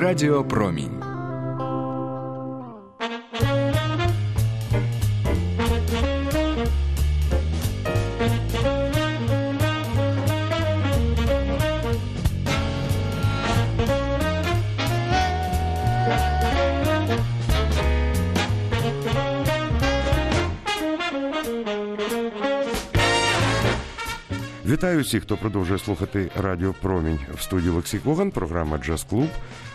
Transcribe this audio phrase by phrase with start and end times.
[0.00, 1.07] Радіо Промінь.
[24.78, 29.28] Вітаю всіх, хто продовжує слухати Радіо Промінь в студії Олексій Коган, програма Джаз Клуб.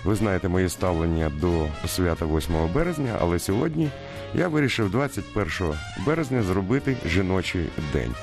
[0.03, 3.89] Ви знаєте моє ставлення до свята 8 березня, але сьогодні
[4.35, 5.73] я вирішив 21
[6.05, 8.15] березня зробити жіночий день.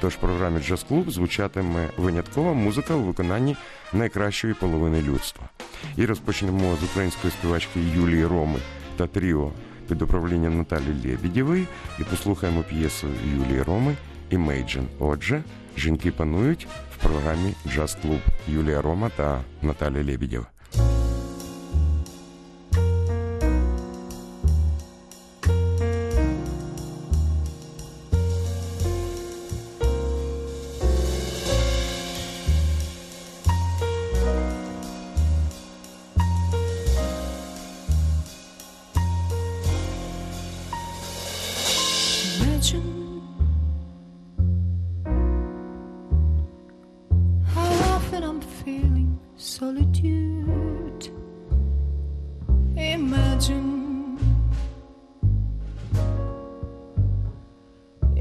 [0.00, 3.56] Тож в програмі Джаз Клуб звучатиме виняткова музика у виконанні
[3.92, 5.48] найкращої половини людства.
[5.96, 8.58] І розпочнемо з української співачки Юлії Роми
[8.96, 9.52] та Тріо
[9.88, 11.66] під управлінням Наталі Лєбідєвої
[11.98, 13.06] і послухаємо п'єсу
[13.38, 13.94] Юлії Роми
[14.32, 14.86] Imagine.
[14.98, 15.42] Отже.
[15.76, 16.66] Жінки панують
[16.96, 20.02] в програмі Джаз Клуб Юлія Рома та Наталя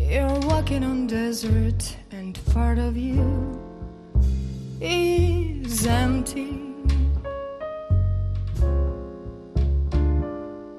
[0.10, 3.62] You're walking on desert, and part of you
[4.82, 6.64] is empty.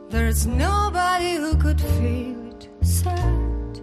[0.09, 3.81] There's nobody who could feel it sad.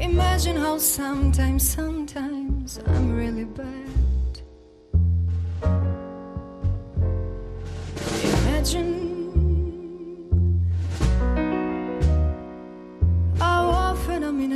[0.00, 4.40] Imagine how sometimes, sometimes I'm really bad.
[8.46, 9.01] Imagine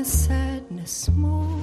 [0.07, 1.56] sadness more.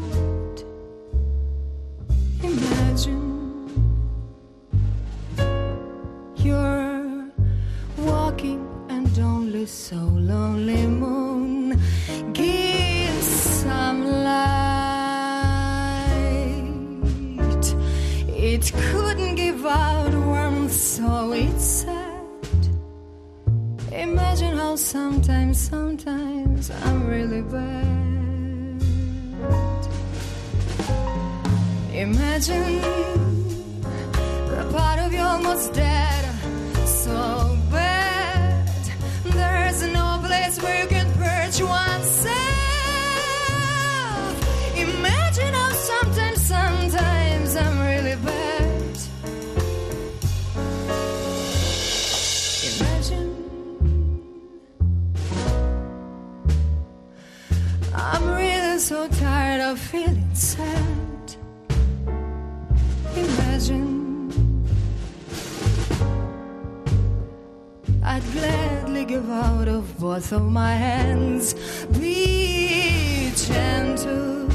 [70.53, 71.53] My hands.
[71.99, 74.49] Be gentle.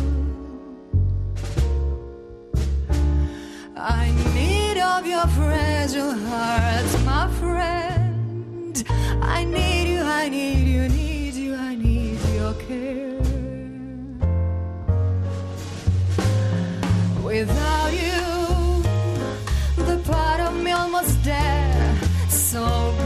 [3.77, 8.85] I need of your fragile heart, my friend.
[9.23, 13.21] I need you, I need you, need you, I need your care.
[17.23, 18.23] Without you,
[19.85, 21.99] the part of me almost dead.
[22.31, 22.98] So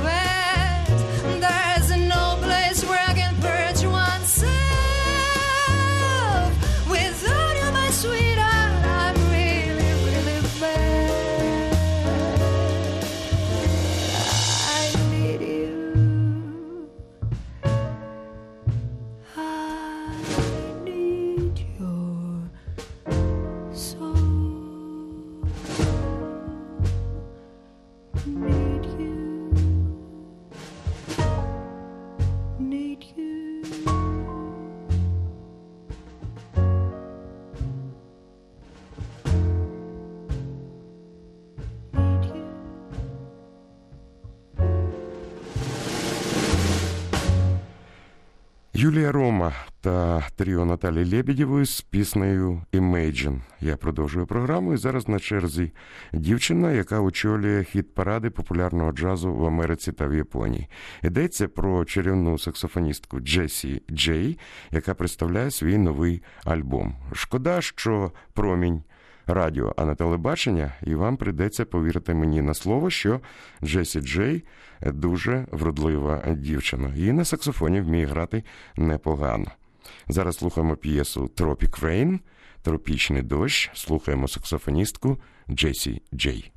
[48.92, 53.40] Юлія Рома та тріо Наталі Лебедєвої з піснею Imagine.
[53.60, 55.72] Я продовжую програму і зараз на черзі
[56.12, 60.68] дівчина, яка очолює хіт паради популярного джазу в Америці та в Японії.
[61.02, 64.38] Йдеться про чарівну саксофоністку Джесі Джей,
[64.70, 66.96] яка представляє свій новий альбом.
[67.12, 68.82] Шкода, що промінь
[69.26, 73.20] радіо, а на телебачення, і вам прийдеться повірити мені на слово, що
[73.64, 74.44] Джесі Джей
[74.80, 76.94] дуже вродлива дівчина.
[76.96, 78.44] І на саксофоні вміє грати
[78.76, 79.50] непогано.
[80.08, 82.20] Зараз слухаємо п'єсу Тропік Рейн,
[82.62, 83.70] Тропічний дощ.
[83.74, 85.18] Слухаємо саксофоністку
[85.50, 86.52] Джесі Джей.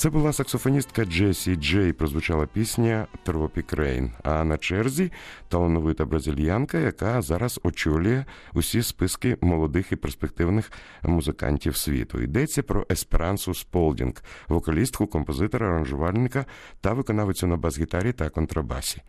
[0.00, 1.92] Це була саксофоністка Джесі Джей.
[1.92, 4.12] Прозвучала пісня Tropic Rain.
[4.22, 5.12] А на черзі
[5.48, 12.20] талановита бразильянка, яка зараз очолює усі списки молодих і перспективних музикантів світу.
[12.20, 14.14] Йдеться про Есперансу Сполдінг,
[14.48, 16.44] вокалістку, композитора, аранжувальника
[16.80, 19.02] та виконавицю на бас-гітарі та контрабасі.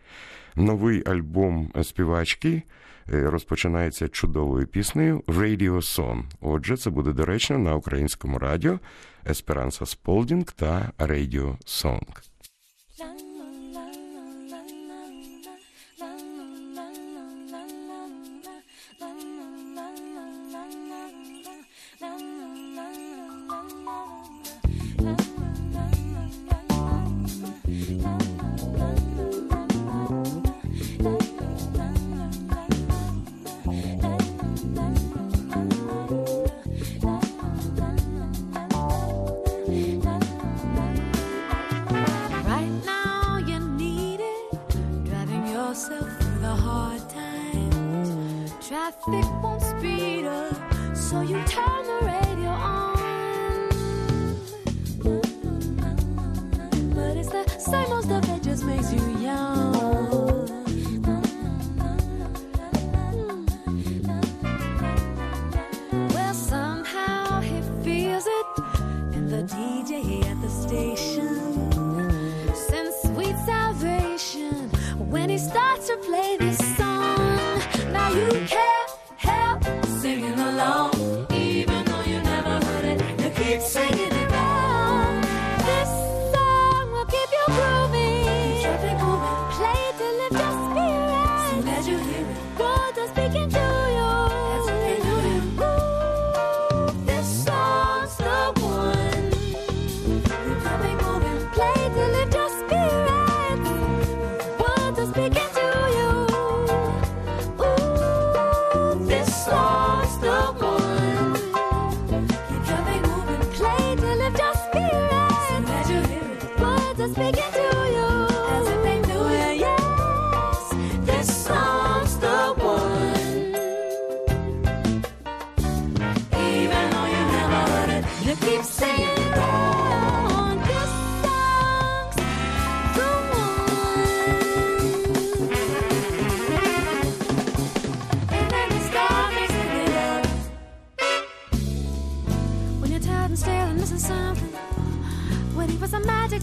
[0.56, 2.62] Новий альбом співачки.
[3.12, 6.22] Е, розпочинається чудовою піснею Radio Song.
[6.40, 8.78] Отже, це буде доречно на українському радіо
[9.30, 12.31] Есперанса Сполдінг та Radio Song.
[49.06, 49.61] They won't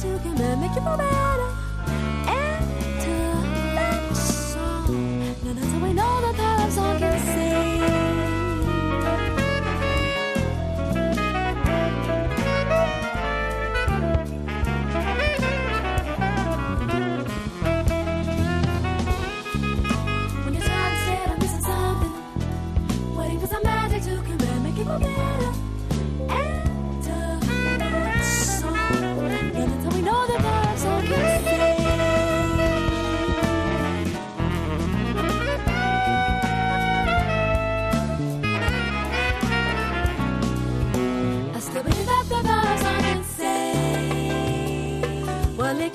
[0.01, 1.49] to come make you feel better.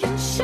[0.00, 0.43] 有时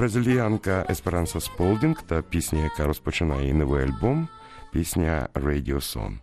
[0.00, 4.28] Бразильянка Есперанса Сполдінг та пісня, яка розпочинає її новий альбом,
[4.72, 6.18] пісня Radio Song.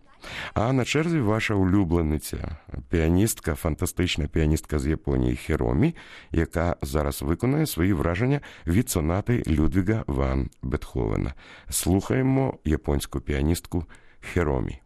[0.53, 2.57] А на черзі ваша улюблениця,
[2.89, 5.95] піаністка, фантастична піаністка з Японії Херомі,
[6.31, 11.33] яка зараз виконує свої враження від сонати Людвіга Ван Бетховена.
[11.69, 13.85] Слухаємо японську піаністку
[14.19, 14.79] Херомі.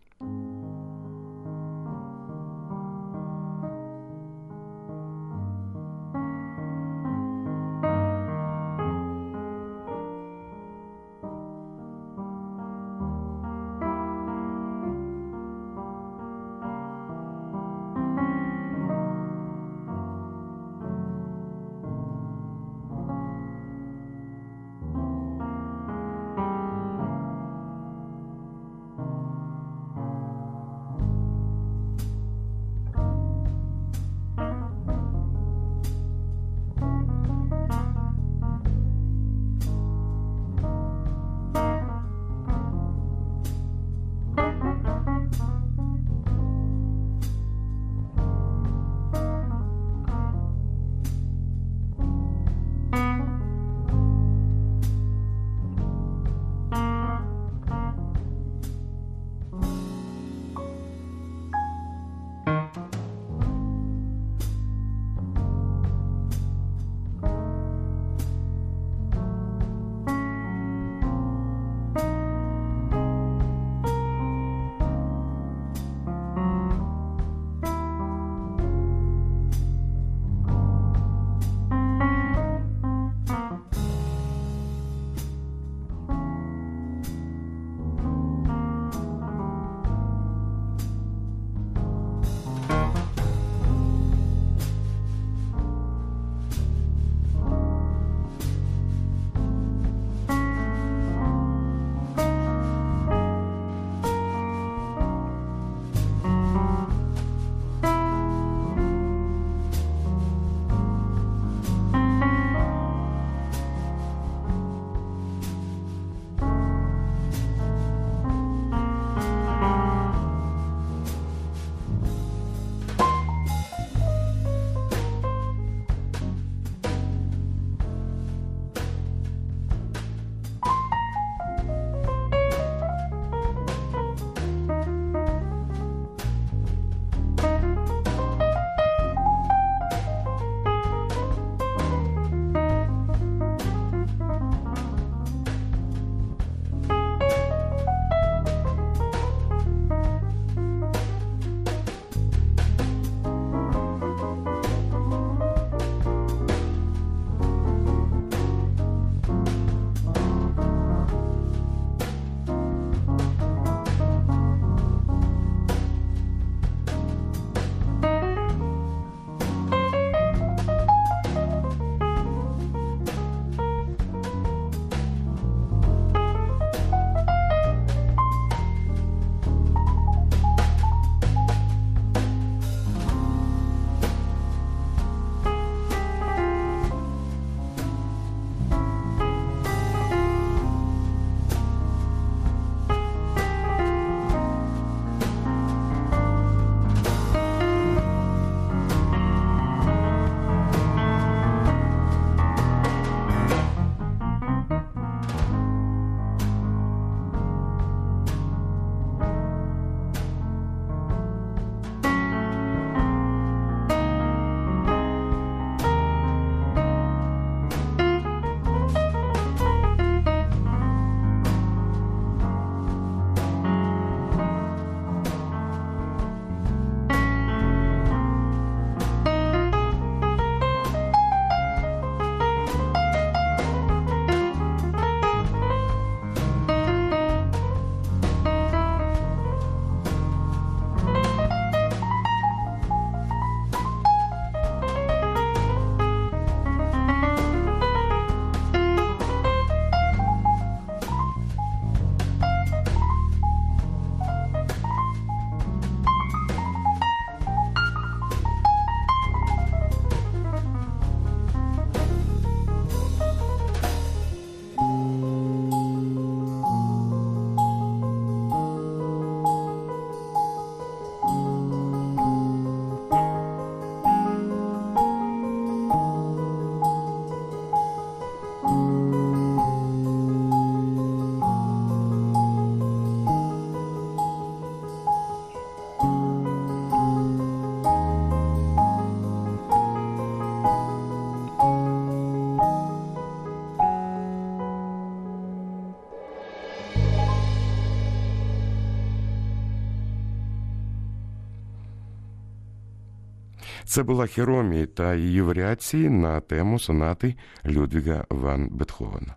[303.92, 309.36] Це була Херомі та її варіації на тему сонати Людвіга Ван Бетховена.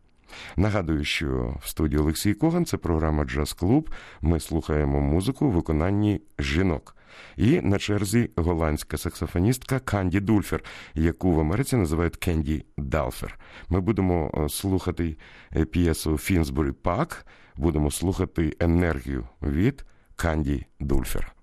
[0.56, 3.90] Нагадую, що в студії Олексій Коган це програма Джаз Клуб.
[4.20, 6.96] Ми слухаємо музику у виконанні жінок.
[7.36, 10.64] І на черзі голландська саксофоністка Канді Дульфер,
[10.94, 13.38] яку в Америці називають Кенді Далфер.
[13.68, 15.16] Ми будемо е, слухати
[15.56, 19.84] е, п'єсу Фінсбурі Пак, будемо слухати енергію від
[20.16, 21.34] Канді Дульфер.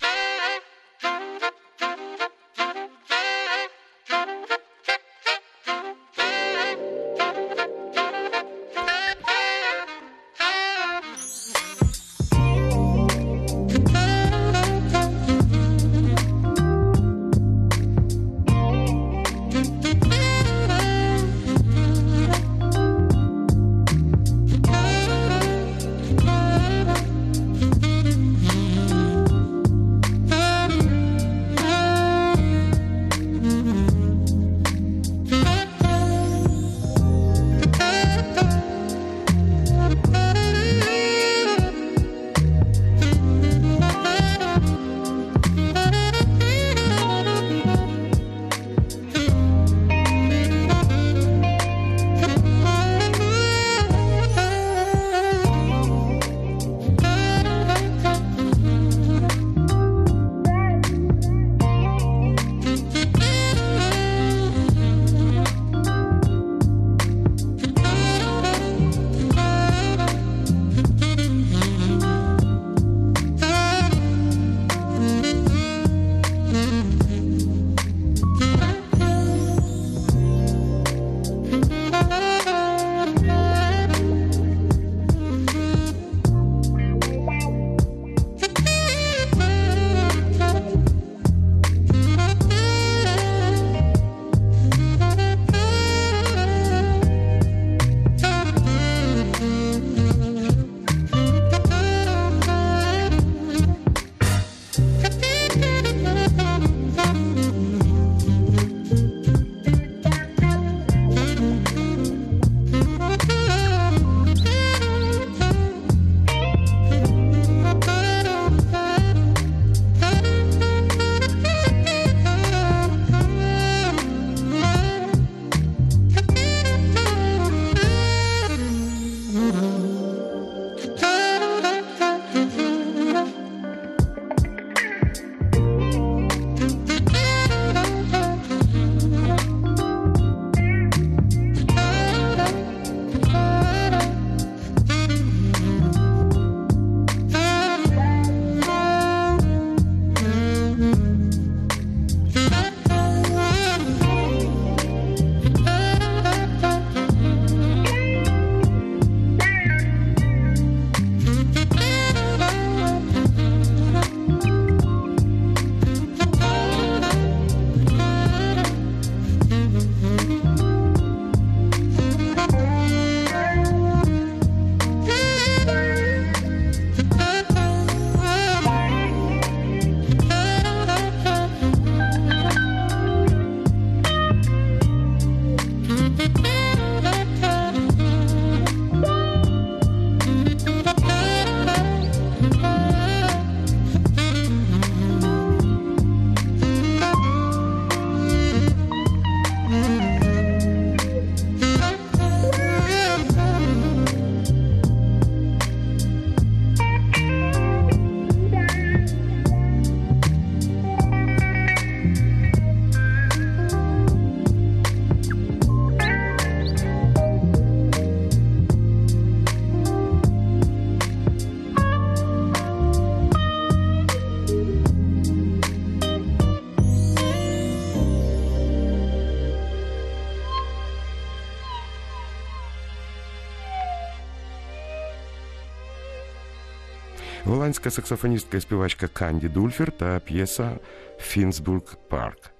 [237.71, 240.79] Голландська саксофоністка і співачка Канді Дульфер та п'єса
[241.19, 242.51] Фінсбург Парк.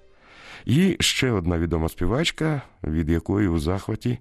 [0.64, 4.18] І ще одна відома співачка, від якої у захваті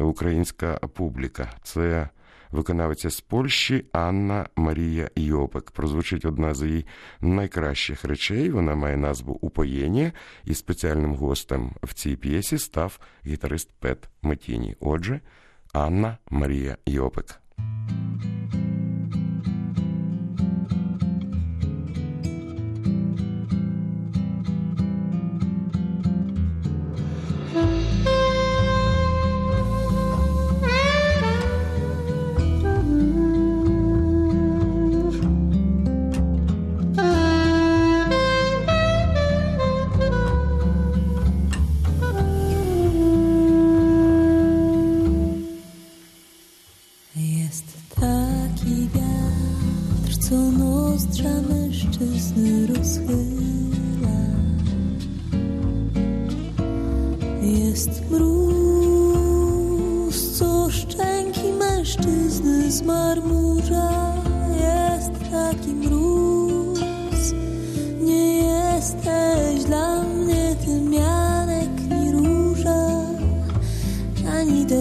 [0.00, 1.52] українська публіка.
[1.62, 2.08] Це
[2.50, 5.70] виконавиця з Польщі Анна Марія Йопек.
[5.70, 6.86] Прозвучить одна з її
[7.20, 8.50] найкращих речей.
[8.50, 10.12] Вона має назву Упоєння,
[10.44, 14.76] і спеціальним гостем в цій п'єсі став гітарист Пет Метіні.
[14.80, 15.20] Отже,
[15.72, 17.40] Анна Марія Йопек.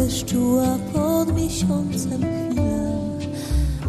[0.07, 2.91] Ani deszczu, a pod miesiącem chwila,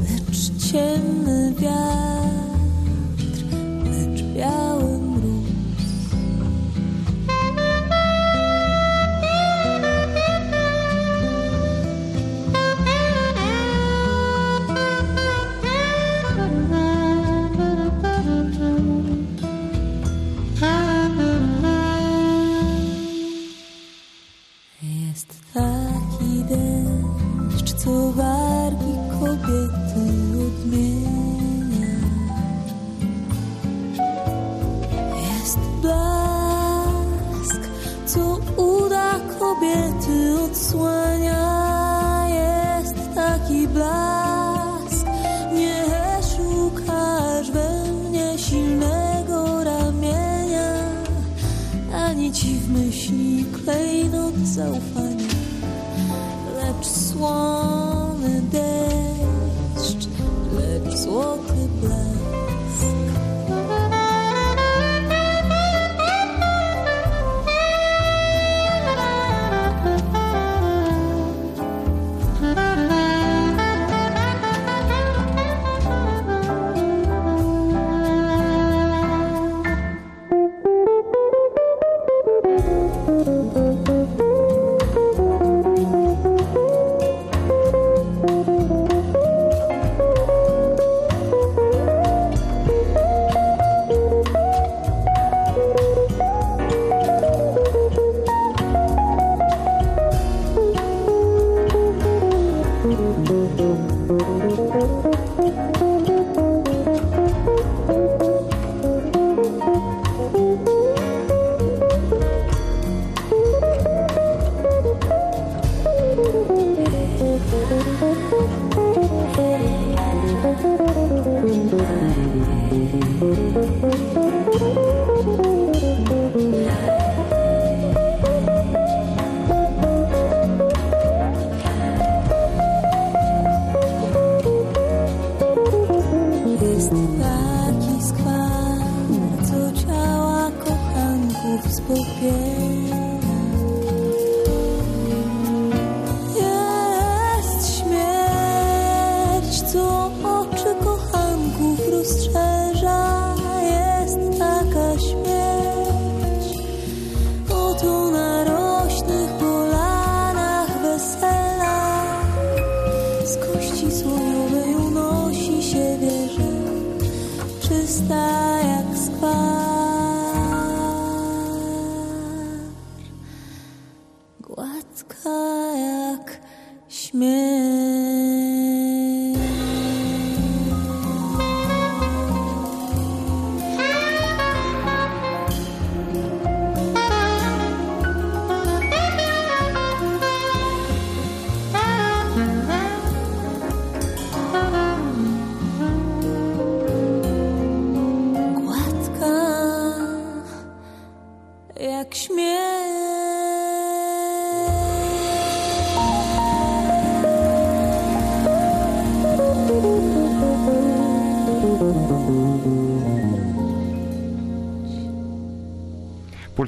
[0.00, 3.44] lecz ciemny wiatr,
[3.85, 4.67] lecz biały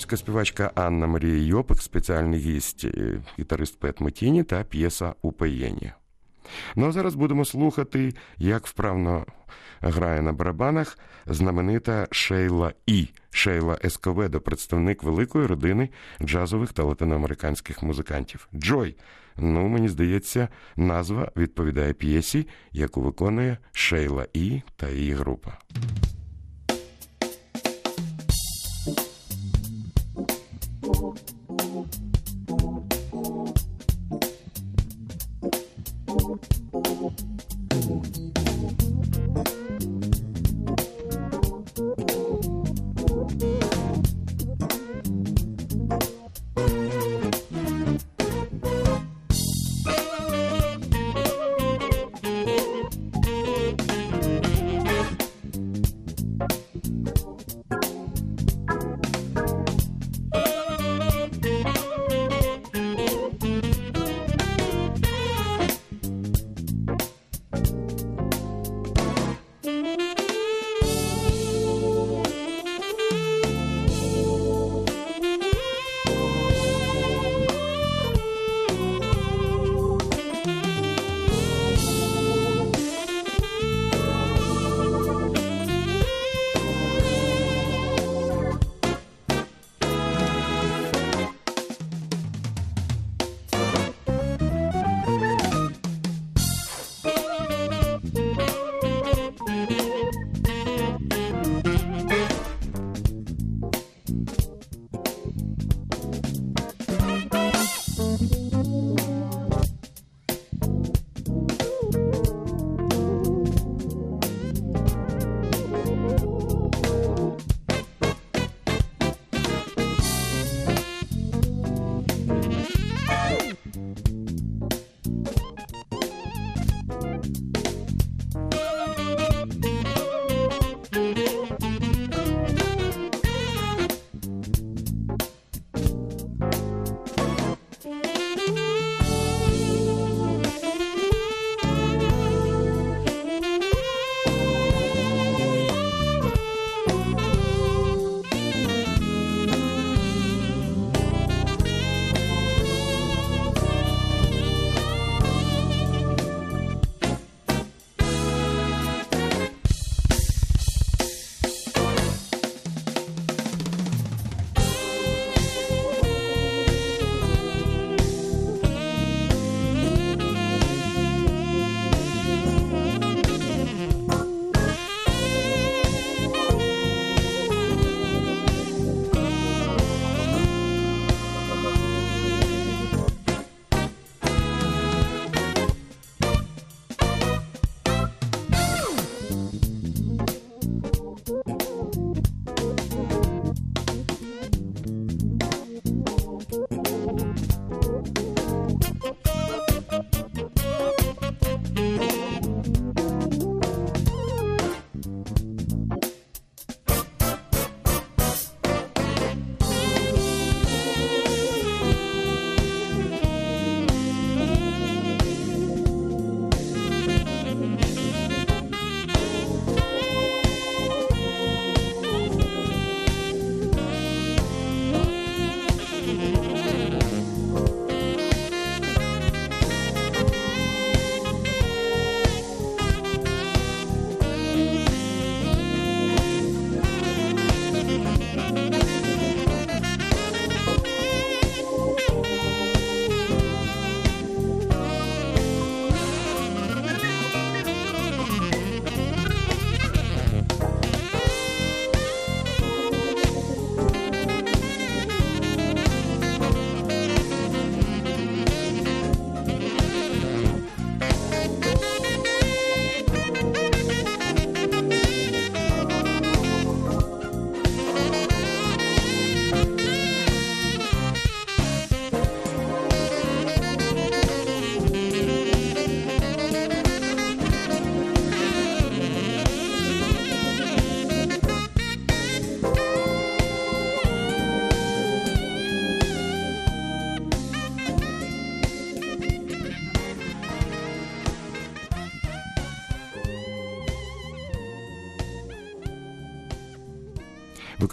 [0.01, 5.95] Польська співачка Анна Марія Йопик, спеціальний гість, е, гітарист Пет Метіні та п'єса Упоєння.
[6.77, 9.27] Ну а зараз будемо слухати, як вправно
[9.81, 13.09] грає на барабанах знаменита Шейла І.
[13.31, 15.89] Шейла Есковедо, представник великої родини
[16.23, 18.49] джазових та латиноамериканських музикантів.
[18.55, 18.97] Джой.
[19.37, 25.59] Ну, мені здається, назва відповідає п'єсі, яку виконує Шейла І та її група.
[31.01, 31.40] Pernambuco.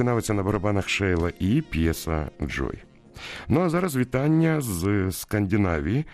[0.08, 2.84] Виконавиця на барабанах Шейла і п'єса Joy.
[3.48, 6.06] Ну а зараз вітання з Скандинавії.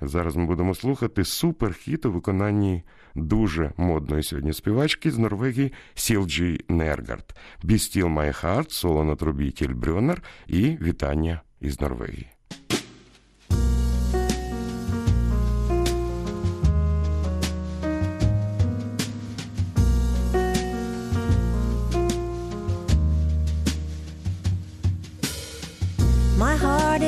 [0.00, 2.82] Зараз ми будемо слухати суперхіт у виконанні
[3.14, 7.34] дуже модної сьогодні співачки з Норвегії Сілджі Нергард.
[7.64, 12.28] «Be Still My Heart», соло на трубі Тіль Брюнер і вітання із Норвегії.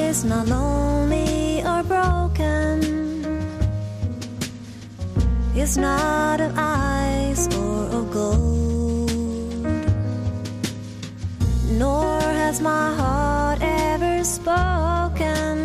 [0.08, 2.80] Is not lonely or broken.
[5.54, 9.10] It's not of ice or of gold.
[11.82, 15.58] Nor has my heart ever spoken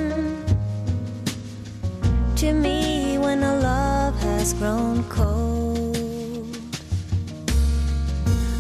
[2.36, 6.58] to me when a love has grown cold.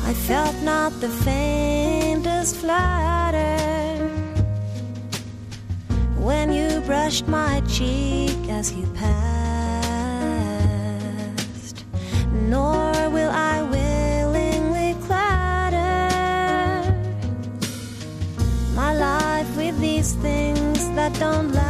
[0.09, 3.82] I felt not the faintest flutter
[6.34, 9.45] when you brushed my cheek as you passed,
[12.53, 16.09] nor will I willingly clatter
[18.81, 21.62] my life with these things that don't last.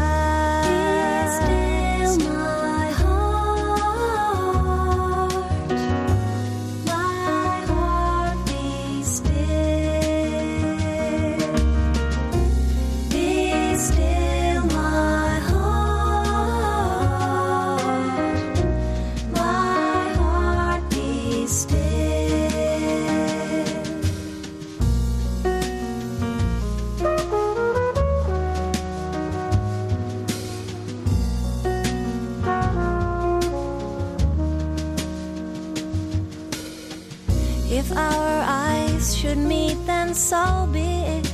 [40.13, 41.31] So be it.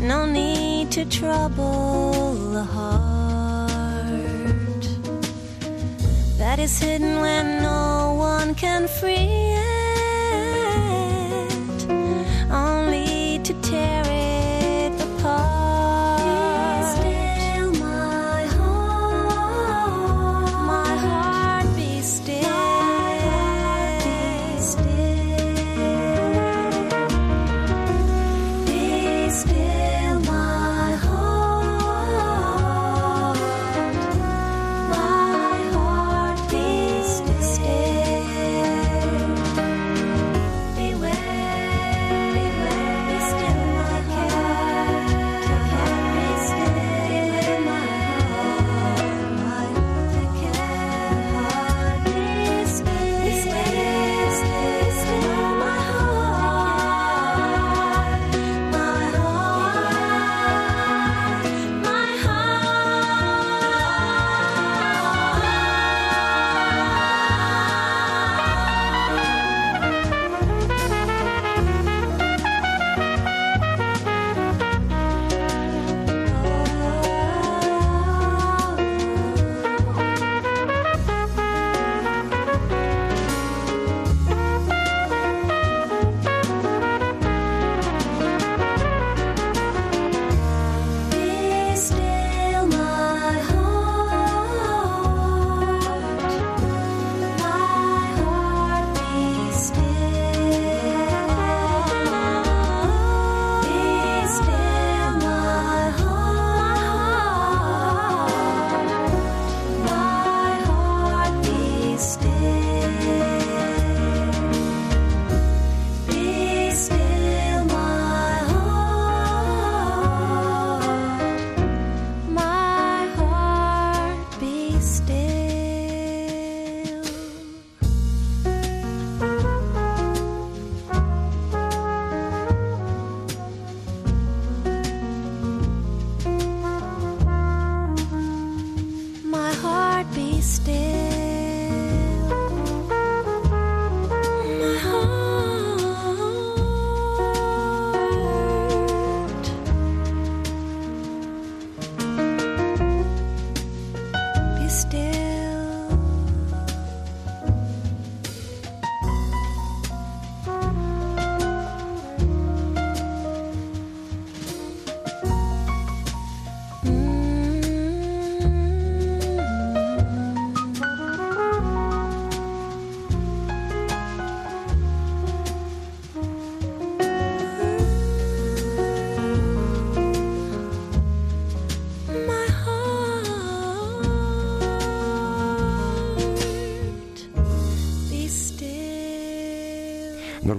[0.00, 3.72] No need to trouble the heart
[6.36, 9.90] that is hidden when no one can free it,
[12.50, 14.03] only to tear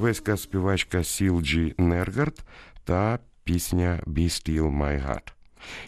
[0.06, 2.43] норвезька співачка Сілджі Нергард
[2.84, 5.34] та пісня «Be Still My Heart».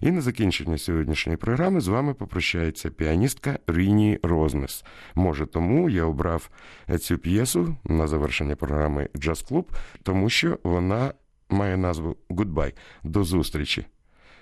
[0.02, 4.86] І на закінчення сьогоднішньої програми з вами попрощається піаністка Ріні Роузнес.
[5.16, 6.50] Може, тому я обрав
[7.00, 9.72] цю п'єсу на завершення програми Джаз Клуб,
[10.04, 11.14] тому що вона
[11.50, 13.86] має назву «Goodbye» до зустрічі.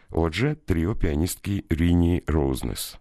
[0.09, 2.97] Отже, тріо піаністки Ріні Роузнес.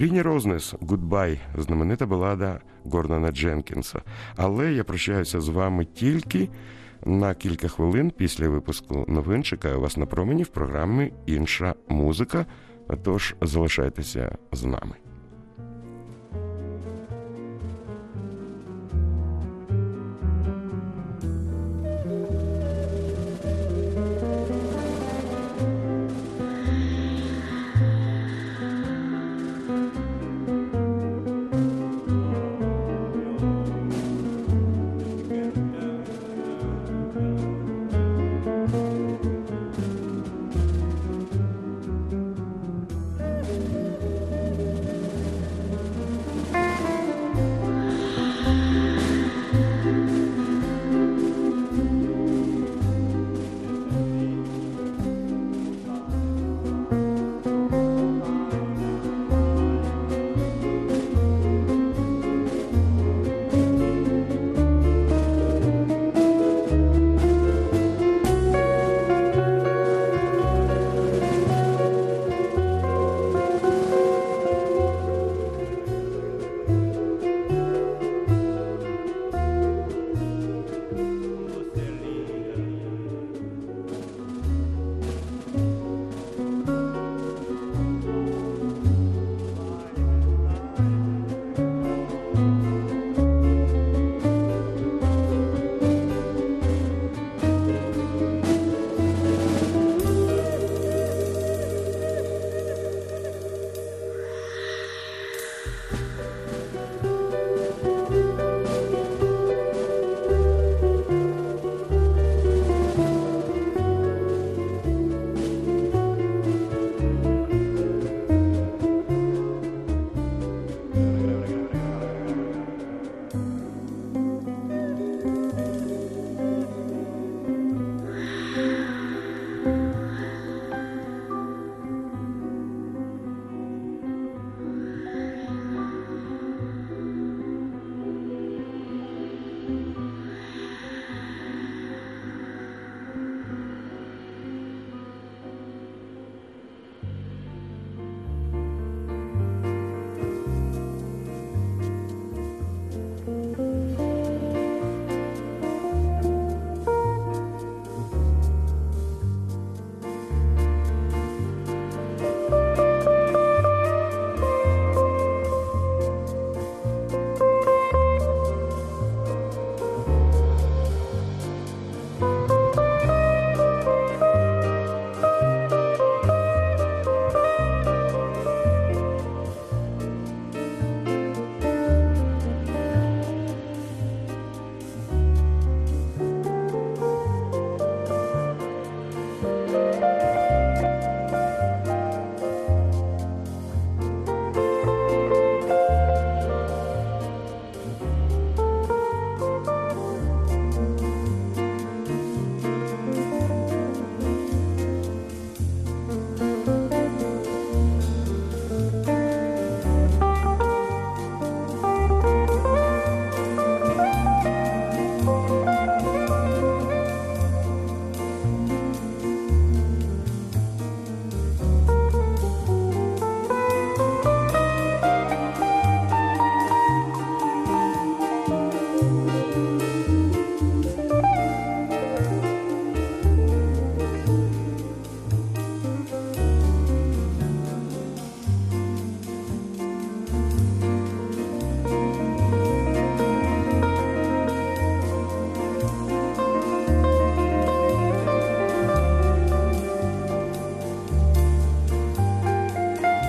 [0.00, 4.02] Ріні Рознес Гудбай, знаменита балада Гордона Дженкінса.
[4.36, 6.48] Але я прощаюся з вами тільки
[7.04, 9.44] на кілька хвилин після випуску новин.
[9.44, 12.46] Чекаю вас на промені в програмі Інша музика.
[13.02, 15.09] Тож залишайтеся з нами.